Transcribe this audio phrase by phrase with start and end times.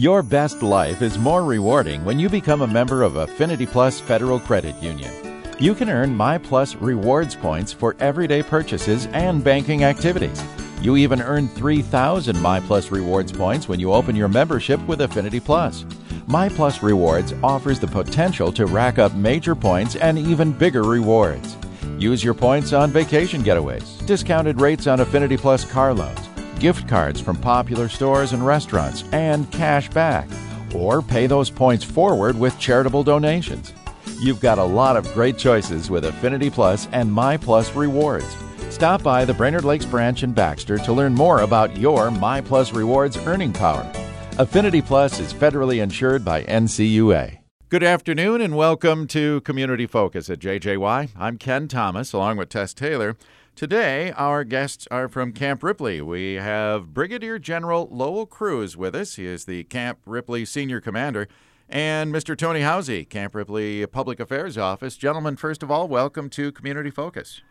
[0.00, 4.40] Your best life is more rewarding when you become a member of Affinity Plus Federal
[4.40, 5.12] Credit Union.
[5.58, 10.42] You can earn My Plus rewards points for everyday purchases and banking activities.
[10.80, 15.38] You even earn 3,000 My Plus rewards points when you open your membership with Affinity
[15.38, 15.84] Plus.
[16.26, 21.58] My Plus Rewards offers the potential to rack up major points and even bigger rewards.
[21.98, 26.29] Use your points on vacation getaways, discounted rates on Affinity Plus car loans,
[26.60, 30.28] gift cards from popular stores and restaurants, and cash back.
[30.74, 33.72] Or pay those points forward with charitable donations.
[34.20, 38.36] You've got a lot of great choices with Affinity Plus and My Plus Rewards.
[38.68, 42.72] Stop by the Brainerd Lakes branch in Baxter to learn more about your My Plus
[42.72, 43.90] Rewards earning power.
[44.38, 47.38] Affinity Plus is federally insured by NCUA.
[47.70, 51.10] Good afternoon and welcome to Community Focus at JJY.
[51.16, 53.16] I'm Ken Thomas along with Tess Taylor.
[53.60, 56.00] Today, our guests are from Camp Ripley.
[56.00, 59.16] We have Brigadier General Lowell Kruse with us.
[59.16, 61.28] He is the Camp Ripley Senior Commander.
[61.68, 62.34] And Mr.
[62.34, 64.96] Tony Housey, Camp Ripley Public Affairs Office.
[64.96, 67.42] Gentlemen, first of all, welcome to Community Focus.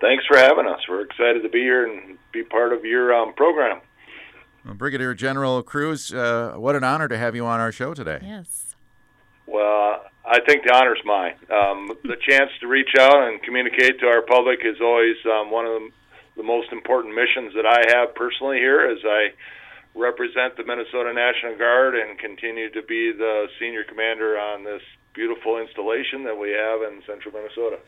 [0.00, 0.80] Thanks for having us.
[0.88, 3.82] We're excited to be here and be part of your um, program.
[4.64, 8.20] Well, Brigadier General Kruse, uh, what an honor to have you on our show today.
[8.22, 8.74] Yes.
[9.46, 11.34] Well, I think the honor's mine.
[11.50, 15.66] Um, the chance to reach out and communicate to our public is always um, one
[15.66, 15.90] of the,
[16.36, 19.34] the most important missions that I have personally here as I
[19.94, 25.58] represent the Minnesota National Guard and continue to be the senior commander on this beautiful
[25.58, 27.78] installation that we have in central Minnesota.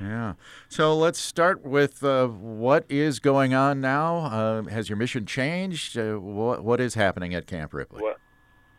[0.00, 0.34] Yeah.
[0.68, 4.16] So let's start with uh, what is going on now.
[4.16, 5.96] Uh, has your mission changed?
[5.96, 8.02] Uh, what, what is happening at Camp Ripley?
[8.02, 8.16] Well,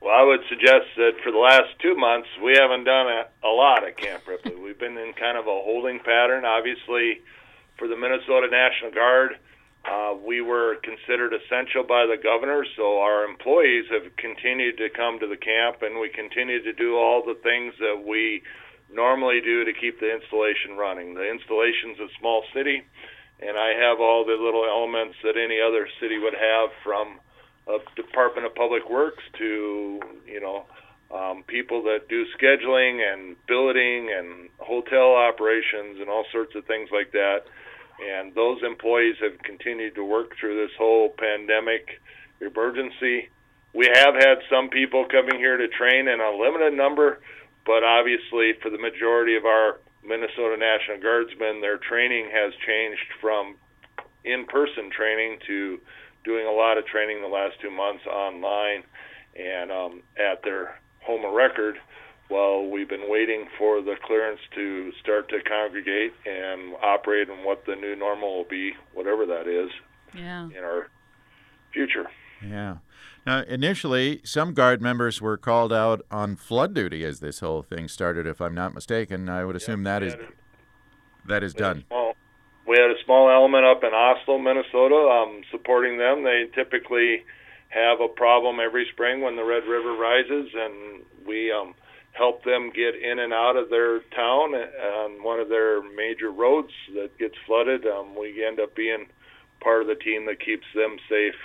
[0.05, 3.49] well, I would suggest that for the last two months, we haven't done a, a
[3.49, 4.53] lot at Camp Ripley.
[4.63, 6.45] We've been in kind of a holding pattern.
[6.45, 7.25] Obviously,
[7.81, 9.41] for the Minnesota National Guard,
[9.81, 15.17] uh, we were considered essential by the governor, so our employees have continued to come
[15.19, 18.43] to the camp, and we continue to do all the things that we
[18.93, 21.17] normally do to keep the installation running.
[21.17, 22.85] The installation's a small city,
[23.41, 27.17] and I have all the little elements that any other city would have from
[27.67, 30.65] a Department of Public Works to, you know,
[31.13, 36.89] um, people that do scheduling and billeting and hotel operations and all sorts of things
[36.91, 37.45] like that.
[38.01, 42.01] And those employees have continued to work through this whole pandemic
[42.41, 43.29] emergency.
[43.73, 47.19] We have had some people coming here to train in a limited number
[47.65, 53.55] but obviously, for the majority of our Minnesota National Guardsmen, their training has changed from
[54.23, 55.79] in person training to
[56.25, 58.83] doing a lot of training the last two months online
[59.35, 61.75] and um, at their home of record
[62.27, 67.63] while we've been waiting for the clearance to start to congregate and operate in what
[67.67, 69.69] the new normal will be, whatever that is,
[70.15, 70.45] yeah.
[70.45, 70.89] in our
[71.71, 72.07] future.
[72.43, 72.77] Yeah.
[73.25, 77.87] Now, initially, some Guard members were called out on flood duty as this whole thing
[77.87, 79.29] started, if I'm not mistaken.
[79.29, 80.19] I would assume yep, that is a,
[81.27, 81.85] that is done.
[81.87, 82.04] Small,
[82.67, 86.23] we had a small element up in Oslo, Minnesota, um, supporting them.
[86.23, 87.23] They typically
[87.69, 91.75] have a problem every spring when the Red River rises, and we um,
[92.13, 96.71] help them get in and out of their town on one of their major roads
[96.93, 97.85] that gets flooded.
[97.85, 99.07] Um, we end up being
[99.61, 101.35] part of the team that keeps them safe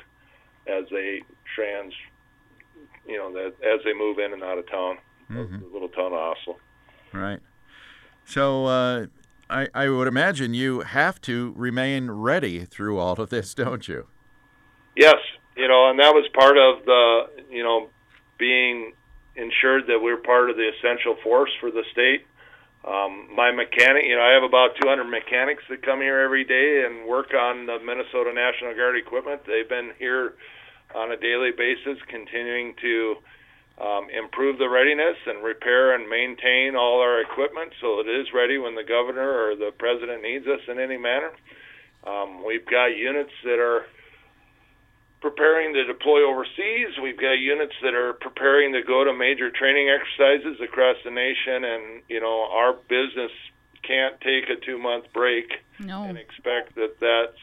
[0.66, 1.22] as they
[1.54, 1.92] trans,
[3.06, 4.98] you know, that as they move in and out of town,
[5.30, 5.60] mm-hmm.
[5.60, 6.56] the little town of Oslo.
[7.12, 7.40] Right.
[8.24, 9.06] So uh,
[9.50, 14.06] I, I would imagine you have to remain ready through all of this, don't you?
[14.96, 15.16] Yes,
[15.56, 17.88] you know, and that was part of the, you know,
[18.38, 18.92] being
[19.34, 22.26] ensured that we're part of the essential force for the state.
[22.86, 26.86] Um, my mechanic, you know, I have about 200 mechanics that come here every day
[26.86, 29.42] and work on the Minnesota National Guard equipment.
[29.46, 30.34] They've been here
[30.94, 33.16] on a daily basis, continuing to
[33.80, 38.58] um, improve the readiness and repair and maintain all our equipment so it is ready
[38.58, 41.32] when the governor or the president needs us in any manner.
[42.06, 43.86] Um, we've got units that are
[45.20, 46.96] preparing to deploy overseas.
[47.02, 51.64] We've got units that are preparing to go to major training exercises across the nation,
[51.64, 53.32] and you know our business
[53.82, 56.04] can't take a two month break no.
[56.04, 57.40] and expect that that's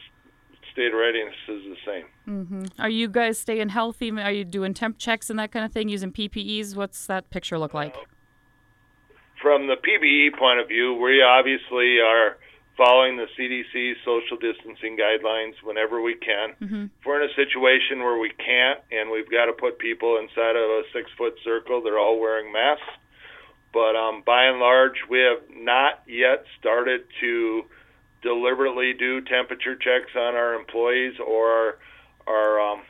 [0.78, 2.04] state readiness is the same.
[2.28, 2.80] Mm-hmm.
[2.80, 4.12] Are you guys staying healthy?
[4.12, 6.76] Are you doing temp checks and that kind of thing, using PPEs?
[6.76, 7.96] What's that picture look like?
[7.96, 8.00] Uh,
[9.42, 12.38] from the PPE point of view, we obviously are
[12.76, 16.54] following the CDC social distancing guidelines whenever we can.
[16.62, 16.84] Mm-hmm.
[16.84, 20.54] If we're in a situation where we can't and we've got to put people inside
[20.54, 22.86] of a six foot circle, they're all wearing masks.
[23.72, 27.64] But um, by and large, we have not yet started to
[28.22, 31.78] deliberately do temperature checks on our employees or our,
[32.26, 32.82] our um,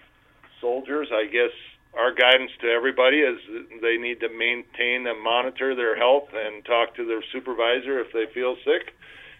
[0.61, 1.09] soldiers.
[1.13, 1.53] I guess
[1.97, 3.39] our guidance to everybody is
[3.81, 8.27] they need to maintain and monitor their health and talk to their supervisor if they
[8.33, 8.95] feel sick,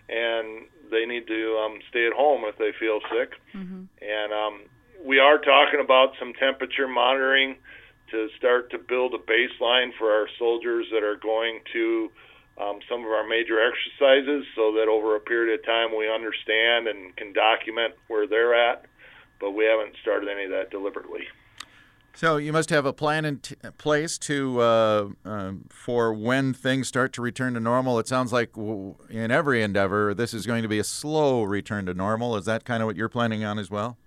[0.09, 3.33] and they need to um, stay at home if they feel sick.
[3.55, 3.85] Mm-hmm.
[4.01, 4.61] And um,
[5.05, 7.57] we are talking about some temperature monitoring
[8.11, 12.11] to start to build a baseline for our soldiers that are going to
[12.61, 16.89] um, some of our major exercises so that over a period of time we understand
[16.89, 18.85] and can document where they're at.
[19.41, 21.25] But we haven't started any of that deliberately.
[22.15, 26.89] So you must have a plan in t- place to uh, uh, for when things
[26.89, 28.01] start to return to normal.
[28.01, 31.87] It sounds like w- in every endeavor, this is going to be a slow return
[31.87, 32.37] to normal.
[32.37, 33.99] Is that kind of what you're planning on as well?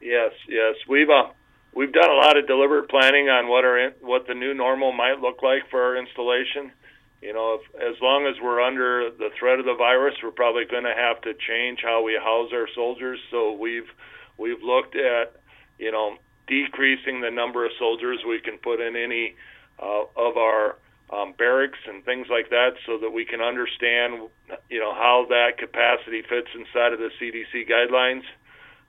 [0.00, 0.76] Yes, yes.
[0.88, 1.28] We've uh,
[1.74, 4.92] we've done a lot of deliberate planning on what our in, what the new normal
[4.92, 6.72] might look like for our installation.
[7.20, 10.64] You know, if, as long as we're under the threat of the virus, we're probably
[10.64, 13.18] going to have to change how we house our soldiers.
[13.30, 13.88] So we've
[14.36, 15.34] we've looked at
[15.78, 16.16] you know
[16.46, 19.34] decreasing the number of soldiers we can put in any
[19.82, 20.76] uh, of our
[21.10, 24.28] um, barracks and things like that, so that we can understand,
[24.68, 28.22] you know, how that capacity fits inside of the CDC guidelines.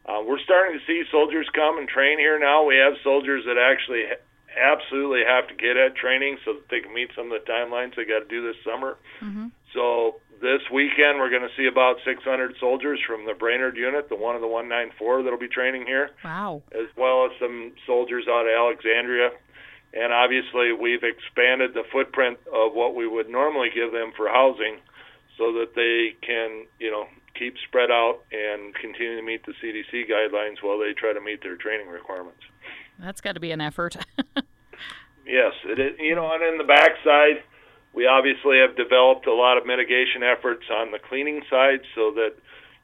[0.05, 2.65] Uh, we're starting to see soldiers come and train here now.
[2.65, 4.03] We have soldiers that actually
[4.57, 7.95] absolutely have to get at training so that they can meet some of the timelines
[7.95, 8.97] they got to do this summer.
[9.21, 9.47] Mm-hmm.
[9.73, 14.15] So this weekend we're going to see about 600 soldiers from the Brainerd unit, the
[14.15, 16.11] one of the 194 that'll be training here.
[16.23, 16.61] Wow.
[16.71, 19.29] As well as some soldiers out of Alexandria.
[19.93, 24.77] And obviously we've expanded the footprint of what we would normally give them for housing
[25.37, 27.07] so that they can, you know,
[27.37, 31.41] keep spread out and continue to meet the CDC guidelines while they try to meet
[31.41, 32.43] their training requirements.
[32.99, 33.95] That's got to be an effort.
[35.25, 35.99] yes, it is.
[35.99, 37.43] You know, and in the backside,
[37.93, 42.35] we obviously have developed a lot of mitigation efforts on the cleaning side so that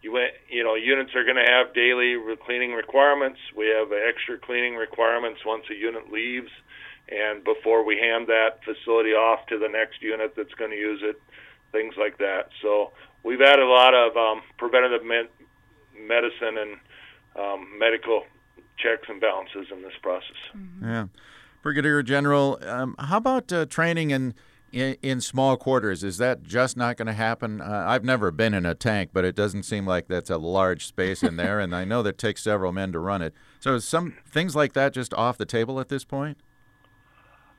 [0.01, 0.17] you
[0.49, 2.15] you know units are going to have daily
[2.45, 3.39] cleaning requirements.
[3.55, 6.51] We have extra cleaning requirements once a unit leaves
[7.09, 11.01] and before we hand that facility off to the next unit that's going to use
[11.03, 11.21] it,
[11.71, 12.49] things like that.
[12.61, 12.91] So
[13.23, 15.29] we've added a lot of um, preventative med-
[15.99, 16.77] medicine and
[17.37, 18.23] um, medical
[18.77, 20.37] checks and balances in this process.
[20.55, 20.85] Mm-hmm.
[20.85, 21.07] Yeah.
[21.61, 24.35] Brigadier General, um, how about uh, training in,
[24.71, 26.03] in, in small quarters?
[26.03, 27.59] Is that just not going to happen?
[27.59, 30.85] Uh, I've never been in a tank, but it doesn't seem like that's a large
[30.85, 33.33] space in there, and I know that takes several men to run it.
[33.59, 36.37] So, is some things like that just off the table at this point?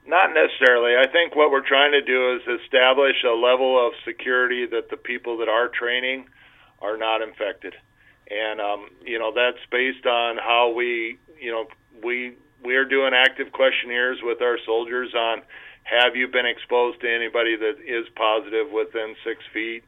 [0.06, 0.94] Not necessarily.
[0.96, 4.96] I think what we're trying to do is establish a level of security that the
[4.96, 6.26] people that are training
[6.80, 7.74] are not infected
[8.31, 11.67] and um, you know that's based on how we you know
[12.02, 15.43] we we're doing active questionnaires with our soldiers on
[15.84, 19.84] have you been exposed to anybody that is positive within six feet?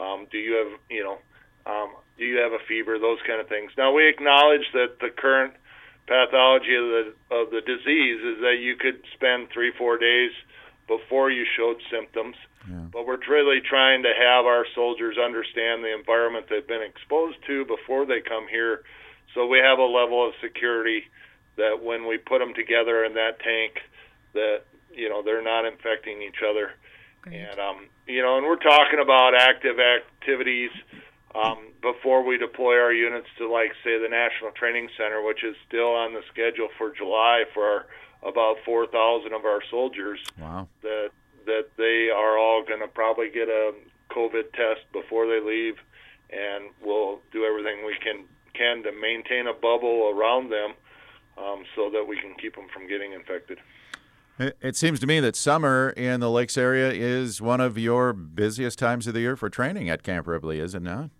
[0.00, 1.18] Um, do you have you know
[1.66, 2.98] um, do you have a fever?
[2.98, 3.72] Those kind of things.
[3.76, 5.54] Now we acknowledge that the current
[6.06, 10.30] pathology of the of the disease is that you could spend three four days
[10.90, 12.34] before you showed symptoms
[12.68, 12.86] yeah.
[12.92, 17.64] But we're really trying to have our soldiers understand the environment they've been exposed to
[17.64, 18.82] before they come here,
[19.34, 21.04] so we have a level of security
[21.56, 23.80] that when we put them together in that tank,
[24.34, 26.72] that you know they're not infecting each other.
[27.22, 27.36] Great.
[27.36, 30.70] And um, you know, and we're talking about active activities
[31.34, 35.54] um, before we deploy our units to, like, say, the National Training Center, which is
[35.68, 37.86] still on the schedule for July for our,
[38.22, 40.18] about 4,000 of our soldiers.
[40.38, 40.68] Wow.
[40.82, 41.10] That
[41.46, 43.72] that they are all going to probably get a
[44.10, 45.76] COVID test before they leave,
[46.30, 50.74] and we'll do everything we can can to maintain a bubble around them
[51.38, 53.58] um, so that we can keep them from getting infected.
[54.38, 58.78] It seems to me that summer in the lakes area is one of your busiest
[58.78, 61.10] times of the year for training at Camp Ripley, is it not?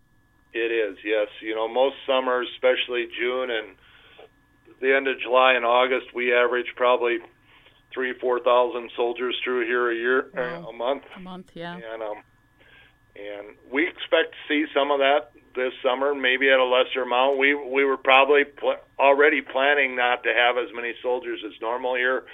[0.54, 1.28] It is, yes.
[1.42, 3.76] You know, most summers, especially June and
[4.80, 7.18] the end of July and August, we average probably
[7.92, 10.64] three, four thousand soldiers through here a year, wow.
[10.66, 11.02] uh, a month.
[11.16, 11.74] A month, yeah.
[11.74, 12.22] And um,
[13.16, 17.38] and we expect to see some of that this summer, maybe at a lesser amount.
[17.38, 21.96] We we were probably pl- already planning not to have as many soldiers as normal
[21.96, 22.24] here.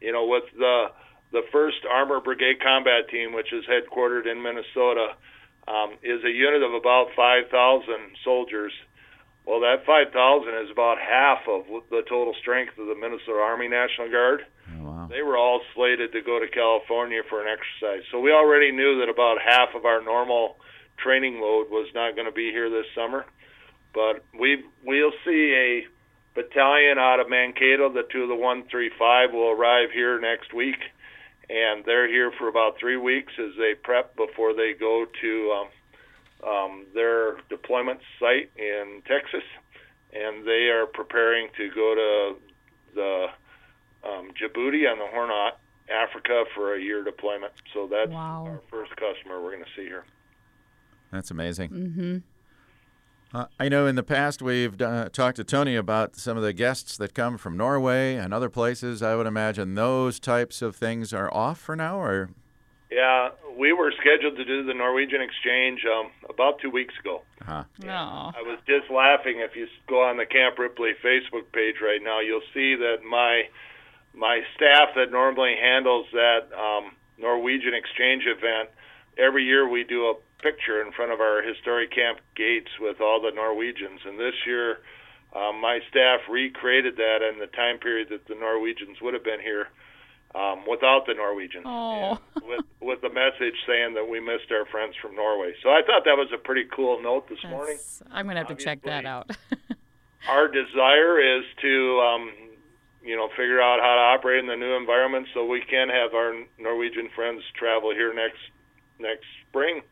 [0.00, 0.86] You know, with the
[1.32, 5.14] the first Armor Brigade Combat Team, which is headquartered in Minnesota,
[5.66, 7.50] um, is a unit of about 5,000
[8.22, 8.72] soldiers.
[9.46, 10.08] Well, that 5,000
[10.64, 14.46] is about half of the total strength of the Minnesota Army National Guard.
[14.72, 15.06] Oh, wow.
[15.10, 18.04] They were all slated to go to California for an exercise.
[18.10, 20.56] So we already knew that about half of our normal
[20.96, 23.26] training load was not going to be here this summer.
[23.92, 25.86] But we we'll see a
[26.34, 30.78] battalion out of Mankato, the two of the 135 will arrive here next week,
[31.48, 35.68] and they're here for about three weeks as they prep before they go to um,
[36.46, 39.42] um, their deployment site in Texas,
[40.12, 42.36] and they are preparing to go to
[42.94, 43.26] the
[44.08, 45.54] um, Djibouti on the Horn of
[45.90, 47.52] Africa for a year deployment.
[47.72, 48.44] So that's Wow.
[48.46, 50.04] our first customer we're going to see here.
[51.10, 51.70] That's amazing.
[51.70, 52.16] Mm-hmm.
[53.36, 56.52] Uh, I know in the past we've uh, talked to Tony about some of the
[56.52, 59.02] guests that come from Norway and other places.
[59.02, 62.30] I would imagine those types of things are off for now, or
[62.90, 67.22] Yeah, we were scheduled to do the Norwegian exchange um, about two weeks ago.
[67.46, 68.32] uh, Oh.
[68.36, 69.40] I was just laughing.
[69.40, 73.48] If you go on the Camp Ripley Facebook page right now, you'll see that my
[74.14, 78.70] my staff that normally handles that um, Norwegian exchange event
[79.18, 83.20] every year we do a picture in front of our historic camp gates with all
[83.20, 84.78] the Norwegians, and this year
[85.34, 89.40] um, my staff recreated that in the time period that the Norwegians would have been
[89.40, 89.68] here.
[90.34, 92.18] Um, without the Norwegians, Oh.
[92.42, 95.54] with with the message saying that we missed our friends from Norway.
[95.62, 97.78] So I thought that was a pretty cool note this morning
[98.10, 99.30] I'm gonna have to check that out.
[100.28, 102.32] our desire is to um,
[103.04, 106.14] you know figure out how to operate in the new environment so we can have
[106.14, 108.42] our Norwegian friends travel here next
[108.98, 109.82] next spring.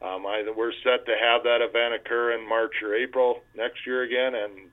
[0.00, 4.02] Um, I, we're set to have that event occur in March or April next year
[4.02, 4.70] again, and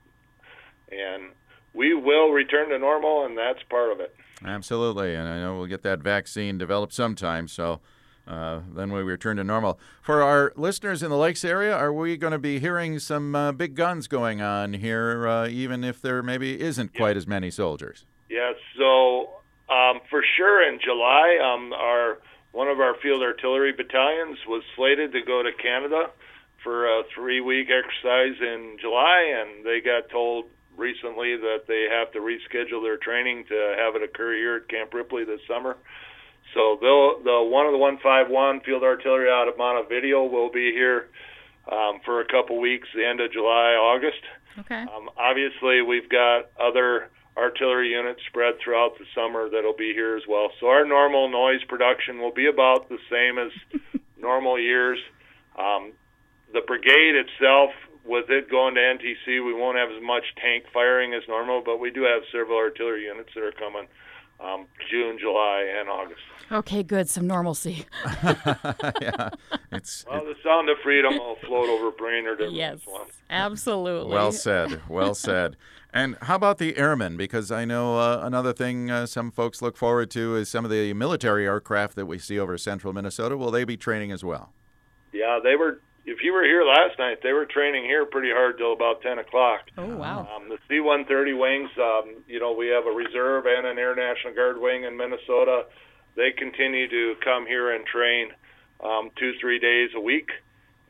[0.90, 1.32] and
[1.74, 4.14] we will return to normal, and that's part of it.
[4.44, 5.14] Absolutely.
[5.14, 7.80] And I know we'll get that vaccine developed sometime, so
[8.26, 9.78] uh, then we return to normal.
[10.00, 13.52] For our listeners in the Lakes area, are we going to be hearing some uh,
[13.52, 18.04] big guns going on here, uh, even if there maybe isn't quite as many soldiers?
[18.28, 18.54] Yes.
[18.78, 19.30] So
[19.68, 22.18] um, for sure in July, um, our
[22.52, 26.10] one of our field artillery battalions was slated to go to Canada
[26.62, 30.44] for a three-week exercise in July, and they got told
[30.76, 34.92] recently that they have to reschedule their training to have it occur here at Camp
[34.94, 35.76] Ripley this summer.
[36.54, 41.08] So they'll, the one of the 151 field artillery out of Montevideo will be here
[41.70, 44.20] um, for a couple weeks, the end of July, August.
[44.58, 44.82] okay.
[44.82, 50.22] Um, obviously, we've got other artillery units spread throughout the summer that'll be here as
[50.28, 50.50] well.
[50.60, 53.52] So our normal noise production will be about the same as
[54.20, 54.98] normal years.
[55.58, 55.92] Um,
[56.52, 57.70] the brigade itself,
[58.04, 61.78] with it going to NTC, we won't have as much tank firing as normal, but
[61.78, 63.86] we do have several artillery units that are coming
[64.40, 66.20] um, June, July, and August.
[66.50, 67.08] Okay, good.
[67.08, 67.86] Some normalcy.
[68.04, 69.30] yeah,
[69.70, 74.12] it's Well, the sound of freedom will float over Brainerd every Yes, once in absolutely.
[74.12, 74.82] Well said.
[74.88, 75.56] Well said.
[75.94, 77.16] And how about the airmen?
[77.16, 80.70] Because I know uh, another thing uh, some folks look forward to is some of
[80.70, 83.36] the military aircraft that we see over central Minnesota.
[83.36, 84.52] Will they be training as well?
[85.12, 85.80] Yeah, they were.
[86.04, 89.18] If you were here last night, they were training here pretty hard till about ten
[89.18, 89.60] o'clock.
[89.78, 90.28] Oh wow.
[90.34, 94.34] Um, the C-130 wings, um, you know, we have a reserve and an Air National
[94.34, 95.66] Guard wing in Minnesota.
[96.16, 98.30] They continue to come here and train
[98.82, 100.30] um, two, three days a week,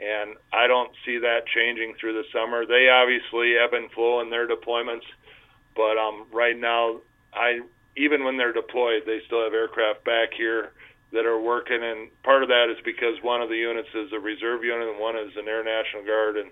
[0.00, 2.64] and I don't see that changing through the summer.
[2.64, 5.04] They obviously ebb and flow in their deployments,
[5.76, 7.00] but um, right now,
[7.34, 7.60] I
[7.98, 10.72] even when they're deployed, they still have aircraft back here
[11.12, 14.18] that are working, and part of that is because one of the units is a
[14.18, 16.50] reserve unit and one is an Air National Guard, and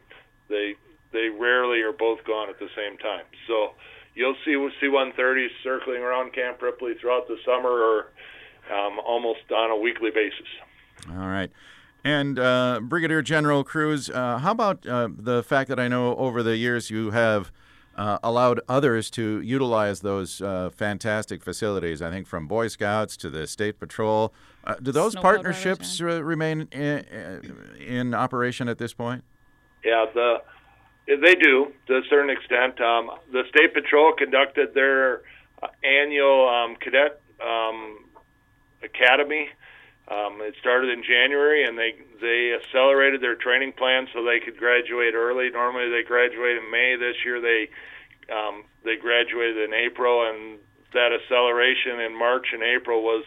[0.48, 0.74] they
[1.12, 3.24] they rarely are both gone at the same time.
[3.46, 3.72] So
[4.14, 8.06] you'll see C-130s circling around Camp Ripley throughout the summer, or
[8.72, 10.46] um, almost on a weekly basis.
[11.10, 11.50] All right.
[12.04, 16.42] And uh, Brigadier General Kruse, uh, how about uh, the fact that I know over
[16.42, 17.52] the years you have
[17.96, 22.00] uh, allowed others to utilize those uh, fantastic facilities?
[22.02, 24.32] I think from Boy Scouts to the State Patrol.
[24.64, 29.24] Uh, do those Snowplow drivers, partnerships uh, remain in, in operation at this point?
[29.84, 30.42] Yeah, the
[31.06, 32.80] they do to a certain extent.
[32.80, 35.22] Um, the State Patrol conducted their
[35.62, 38.04] uh, annual um, cadet um,
[38.82, 39.48] academy.
[40.10, 44.56] Um, it started in January, and they they accelerated their training plan so they could
[44.58, 45.50] graduate early.
[45.50, 46.96] Normally, they graduate in May.
[46.98, 47.70] This year, they
[48.34, 50.58] um, they graduated in April, and
[50.92, 53.24] that acceleration in March and April was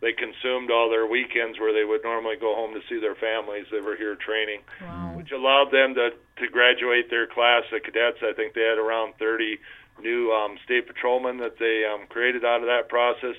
[0.00, 3.66] they consumed all their weekends where they would normally go home to see their families.
[3.70, 5.12] They were here training Wow.
[5.16, 8.18] which allowed them to to graduate their class of cadets.
[8.22, 9.58] I think they had around 30
[10.00, 13.36] new um, state patrolmen that they um, created out of that process.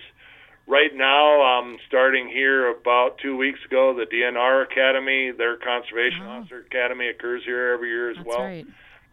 [0.67, 6.41] Right now, um, starting here about two weeks ago, the DNR Academy, their conservation Oh.
[6.41, 8.41] officer academy, occurs here every year as That's well.
[8.43, 8.65] right.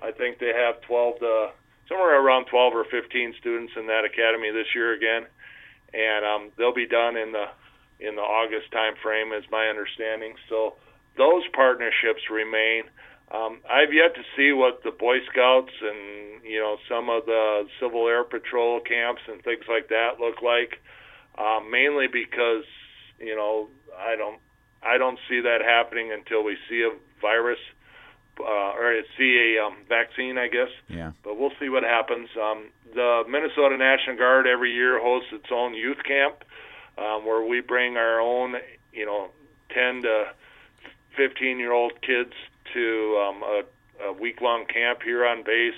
[0.03, 1.51] I think they have 12 to
[1.89, 5.27] somewhere around 12 or 15 students in that academy this year again,
[5.93, 7.47] and um, they'll be done in the
[8.01, 10.35] in the August time frame, is my understanding.
[10.49, 10.75] So
[11.17, 12.85] those partnerships remain.
[13.31, 17.69] Um, I've yet to see what the Boy Scouts and you know some of the
[17.79, 20.81] Civil Air Patrol camps and things like that look like.
[21.39, 22.65] Um, mainly because
[23.19, 24.39] you know I don't
[24.83, 27.59] I don't see that happening until we see a virus.
[28.41, 30.71] uh, or see a um, vaccine, I guess.
[30.89, 31.13] Yeah.
[31.23, 32.29] But we'll see what happens.
[32.41, 36.37] Um, the Minnesota National Guard every year hosts its own youth camp,
[36.99, 38.57] um, where we bring our own,
[38.93, 39.29] you know,
[39.75, 40.33] 10 to
[41.17, 42.33] 15 year old kids
[42.73, 43.63] to um, a,
[44.05, 45.75] a week long camp here on base.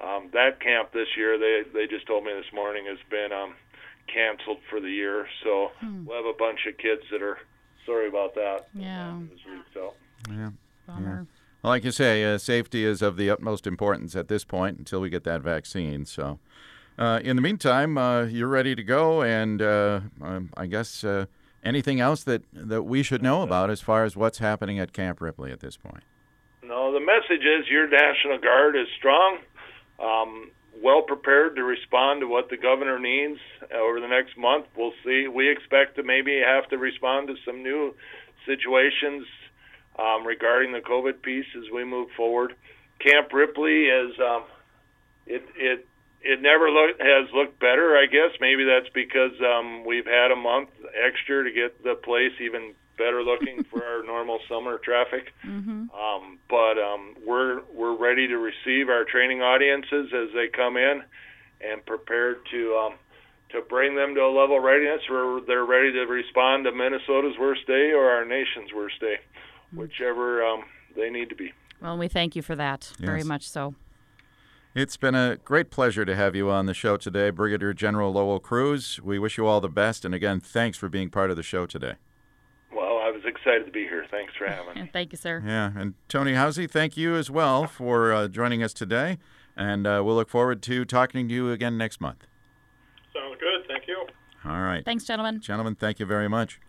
[0.00, 3.54] Um, that camp this year, they they just told me this morning, has been um,
[4.12, 5.26] canceled for the year.
[5.42, 6.04] So Hmm.
[6.06, 7.38] we'll have a bunch of kids that are
[7.86, 8.68] sorry about that.
[8.74, 9.18] Yeah.
[9.30, 9.94] This week, so.
[10.30, 10.50] Yeah.
[10.86, 11.26] Bummer.
[11.62, 15.00] Well, like you say, uh, safety is of the utmost importance at this point until
[15.00, 16.04] we get that vaccine.
[16.04, 16.38] So,
[16.98, 21.24] uh, in the meantime, uh, you're ready to go, and uh, um, I guess uh,
[21.64, 25.20] anything else that, that we should know about as far as what's happening at Camp
[25.22, 26.02] Ripley at this point.
[26.62, 29.38] No, the message is your National Guard is strong,
[29.98, 30.50] um,
[30.82, 33.38] well prepared to respond to what the governor needs
[33.74, 34.66] over the next month.
[34.76, 35.28] We'll see.
[35.28, 37.94] We expect to maybe have to respond to some new
[38.46, 39.26] situations
[39.98, 42.54] um, regarding the COVID piece as we move forward.
[42.98, 44.44] Camp Ripley is um,
[45.26, 45.86] it it
[46.22, 47.96] it never has looked better.
[47.96, 52.32] I guess maybe that's because um, we've had a month extra to get the place
[52.40, 55.32] even better looking for our normal summer traffic.
[55.44, 55.90] Mm-hmm.
[55.90, 61.02] Um, but um, we're we're ready to receive our training audiences as they come in,
[61.60, 62.94] and prepared to um,
[63.50, 67.36] to bring them to a level of readiness where they're ready to respond to Minnesota's
[67.38, 69.16] worst day or our nation's worst day,
[69.72, 70.64] whichever um,
[70.96, 71.52] they need to be.
[71.80, 73.74] Well, we thank you for that very much so.
[74.74, 78.40] It's been a great pleasure to have you on the show today, Brigadier General Lowell
[78.40, 78.98] Kruse.
[79.00, 81.64] We wish you all the best, and again, thanks for being part of the show
[81.64, 81.94] today.
[83.44, 84.06] Well, I was excited to be here.
[84.10, 84.80] Thanks for having me.
[84.82, 85.42] And thank you, sir.
[85.44, 89.18] Yeah, and Tony Housey, thank you as well for uh, joining us today,
[89.56, 92.26] and uh, we'll look forward to talking to you again next month.
[93.12, 93.66] Sounds good.
[93.68, 94.06] Thank you.
[94.44, 94.84] All right.
[94.84, 95.40] Thanks, gentlemen.
[95.40, 96.60] Gentlemen, thank you very much.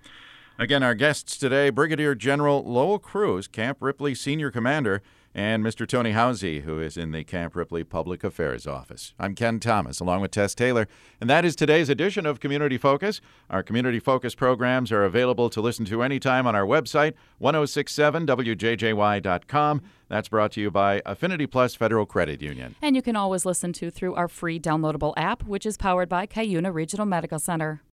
[0.57, 5.01] Again, our guests today Brigadier General Lowell Kruse, Camp Ripley Senior Commander,
[5.35, 5.85] and Mr.
[5.85, 9.13] Tony Housey, who is in the Camp Ripley Public Affairs Office.
[9.19, 10.87] I'm Ken Thomas, along with Tess Taylor,
[11.19, 13.19] and that is today's edition of Community Focus.
[13.49, 19.81] Our Community Focus programs are available to listen to anytime on our website, 1067wjjy.com.
[20.07, 22.75] That's brought to you by Affinity Plus Federal Credit Union.
[22.81, 26.25] And you can always listen to through our free downloadable app, which is powered by
[26.25, 27.81] Cuyuna Regional Medical Center.